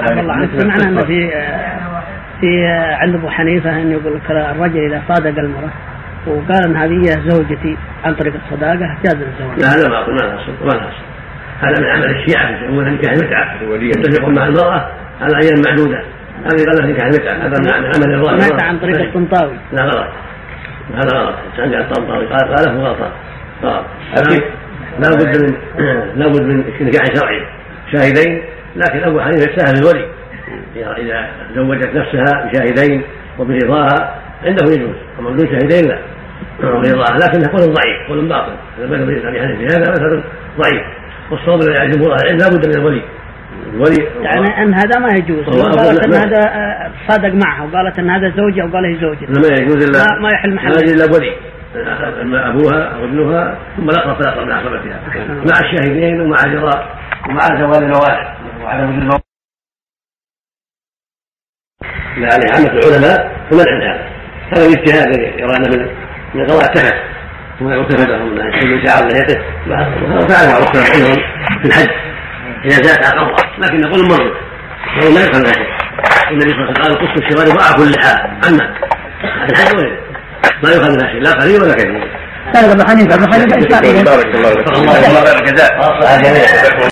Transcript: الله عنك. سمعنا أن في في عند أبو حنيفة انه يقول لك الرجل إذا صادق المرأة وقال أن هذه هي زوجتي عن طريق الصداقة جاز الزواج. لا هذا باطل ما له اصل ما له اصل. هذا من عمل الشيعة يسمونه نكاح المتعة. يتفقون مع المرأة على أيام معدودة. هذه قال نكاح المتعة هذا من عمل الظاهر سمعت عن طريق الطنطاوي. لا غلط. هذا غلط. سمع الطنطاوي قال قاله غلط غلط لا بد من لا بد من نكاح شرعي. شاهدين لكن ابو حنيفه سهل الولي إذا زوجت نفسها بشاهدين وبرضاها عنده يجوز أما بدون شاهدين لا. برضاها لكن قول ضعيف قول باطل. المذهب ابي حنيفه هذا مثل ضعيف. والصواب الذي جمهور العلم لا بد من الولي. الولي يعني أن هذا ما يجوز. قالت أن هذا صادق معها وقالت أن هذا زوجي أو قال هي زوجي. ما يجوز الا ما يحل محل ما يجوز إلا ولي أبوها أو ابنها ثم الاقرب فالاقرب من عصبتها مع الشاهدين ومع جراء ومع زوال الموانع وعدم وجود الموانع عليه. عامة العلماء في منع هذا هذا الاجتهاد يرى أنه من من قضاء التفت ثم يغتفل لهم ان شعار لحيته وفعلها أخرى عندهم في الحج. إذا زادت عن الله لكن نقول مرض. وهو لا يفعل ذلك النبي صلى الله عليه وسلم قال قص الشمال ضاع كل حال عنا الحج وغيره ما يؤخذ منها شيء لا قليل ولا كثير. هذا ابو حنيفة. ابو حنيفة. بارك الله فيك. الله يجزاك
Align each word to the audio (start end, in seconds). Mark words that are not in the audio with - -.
الله 0.00 0.32
عنك. 0.32 0.50
سمعنا 0.60 0.88
أن 0.88 1.06
في 1.06 1.30
في 2.40 2.66
عند 3.00 3.14
أبو 3.14 3.28
حنيفة 3.28 3.70
انه 3.70 3.92
يقول 3.92 4.14
لك 4.16 4.30
الرجل 4.30 4.78
إذا 4.78 5.02
صادق 5.08 5.38
المرأة 5.38 5.70
وقال 6.26 6.64
أن 6.64 6.76
هذه 6.76 6.92
هي 6.92 7.30
زوجتي 7.30 7.76
عن 8.04 8.14
طريق 8.14 8.34
الصداقة 8.44 8.96
جاز 9.04 9.14
الزواج. 9.14 9.60
لا 9.60 9.68
هذا 9.68 9.88
باطل 9.88 10.12
ما 10.12 10.18
له 10.18 10.34
اصل 10.34 10.52
ما 10.64 10.72
له 10.72 10.88
اصل. 10.88 11.04
هذا 11.60 11.80
من 11.80 11.86
عمل 11.90 12.16
الشيعة 12.16 12.50
يسمونه 12.50 12.90
نكاح 12.90 13.12
المتعة. 13.12 13.62
يتفقون 13.82 14.34
مع 14.34 14.46
المرأة 14.46 14.88
على 15.20 15.36
أيام 15.42 15.62
معدودة. 15.66 16.04
هذه 16.44 16.64
قال 16.64 16.90
نكاح 16.92 17.06
المتعة 17.06 17.34
هذا 17.34 17.58
من 17.60 17.72
عمل 17.72 18.14
الظاهر 18.14 18.38
سمعت 18.38 18.62
عن 18.62 18.78
طريق 18.78 19.00
الطنطاوي. 19.00 19.56
لا 19.72 19.82
غلط. 19.82 20.08
هذا 20.94 21.18
غلط. 21.18 21.34
سمع 21.56 21.80
الطنطاوي 21.80 22.26
قال 22.26 22.54
قاله 22.54 22.72
غلط 22.72 22.98
غلط 23.62 23.84
لا 24.98 25.10
بد 25.10 25.42
من 25.42 25.54
لا 26.16 26.28
بد 26.28 26.42
من 26.42 26.64
نكاح 26.80 27.04
شرعي. 27.14 27.46
شاهدين 27.92 28.42
لكن 28.76 29.04
ابو 29.04 29.20
حنيفه 29.20 29.56
سهل 29.56 29.74
الولي 29.78 30.06
إذا 30.76 31.28
زوجت 31.54 31.96
نفسها 31.96 32.50
بشاهدين 32.50 33.02
وبرضاها 33.38 34.14
عنده 34.44 34.72
يجوز 34.72 34.94
أما 35.18 35.30
بدون 35.30 35.46
شاهدين 35.46 35.88
لا. 35.88 35.98
برضاها 36.62 37.16
لكن 37.16 37.40
قول 37.50 37.74
ضعيف 37.74 38.08
قول 38.08 38.28
باطل. 38.28 38.52
المذهب 38.78 39.02
ابي 39.02 39.40
حنيفه 39.40 39.78
هذا 39.78 39.90
مثل 39.90 40.22
ضعيف. 40.58 40.82
والصواب 41.30 41.60
الذي 41.60 41.90
جمهور 41.90 42.14
العلم 42.14 42.38
لا 42.38 42.48
بد 42.48 42.66
من 42.66 42.74
الولي. 42.74 43.02
الولي 43.74 44.04
يعني 44.22 44.62
أن 44.62 44.74
هذا 44.74 44.98
ما 44.98 45.08
يجوز. 45.18 45.44
قالت 45.44 46.06
أن 46.06 46.14
هذا 46.14 46.40
صادق 47.08 47.34
معها 47.46 47.64
وقالت 47.64 47.98
أن 47.98 48.10
هذا 48.10 48.32
زوجي 48.36 48.62
أو 48.62 48.68
قال 48.68 48.84
هي 48.84 48.94
زوجي. 49.00 49.26
ما 49.26 49.56
يجوز 49.60 49.88
الا 49.88 50.20
ما 50.20 50.28
يحل 50.28 50.54
محل 50.54 50.68
ما 50.68 50.80
يجوز 50.82 51.02
إلا 51.02 51.16
ولي 51.16 51.32
أبوها 52.48 52.84
أو 52.84 53.04
ابنها 53.04 53.58
ثم 53.76 53.90
الاقرب 53.90 54.16
فالاقرب 54.16 54.46
من 54.46 54.52
عصبتها 54.52 55.00
مع 55.28 55.70
الشاهدين 55.70 56.20
ومع 56.20 56.36
جراء 56.46 56.96
ومع 57.28 57.40
زوال 57.40 57.82
الموانع 57.82 58.34
وعدم 58.62 58.88
وجود 58.88 58.98
الموانع 59.02 59.22
عليه. 62.34 62.52
عامة 62.52 62.70
العلماء 62.70 63.18
في 63.48 63.54
منع 63.54 63.72
هذا 63.84 64.12
هذا 64.52 64.66
الاجتهاد 64.66 65.08
يرى 65.38 65.56
أنه 65.56 65.68
من 65.68 65.80
من 66.34 66.46
قضاء 66.46 66.64
التفت 66.64 66.94
ثم 67.58 67.68
يغتفل 67.72 68.08
لهم 68.10 68.40
ان 68.40 68.86
شعار 68.86 69.02
لحيته 69.08 69.38
وفعلها 69.68 70.54
أخرى 70.62 70.80
عندهم 70.94 71.18
في 71.62 71.68
الحج. 71.68 71.90
إذا 72.64 72.82
زادت 72.82 73.04
عن 73.06 73.18
الله 73.18 73.36
لكن 73.58 73.80
نقول 73.80 74.08
مرض. 74.08 74.32
وهو 74.96 75.08
لا 75.14 75.20
يفعل 75.20 75.42
ذلك 75.42 75.68
النبي 76.30 76.50
صلى 76.50 76.62
الله 76.62 76.74
عليه 76.78 76.80
وسلم 76.80 76.82
قال 76.82 76.92
قص 76.98 77.14
الشمال 77.22 77.46
ضاع 77.58 77.72
كل 77.72 77.92
حال 78.00 78.20
عنا 78.44 78.66
الحج 79.50 79.74
وغيره 79.74 79.98
ما 80.62 80.70
يؤخذ 80.70 80.90
منها 80.96 81.12
شيء 81.12 81.20
لا 81.20 81.32
قليل 81.32 81.62
ولا 81.62 81.74
كثير. 81.74 82.22
هذا 82.54 82.72
ابو 82.72 82.84
حنيفة. 82.84 83.14
ابو 83.14 83.26
حنيفة. 83.32 83.56
بارك 84.04 84.34
الله 84.34 84.50
فيك. 84.50 84.66
الله 84.76 84.98
يجزاك 85.38 85.72